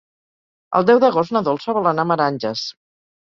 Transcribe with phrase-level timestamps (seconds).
[0.79, 2.65] El deu d'agost na Dolça vol anar a Meranges.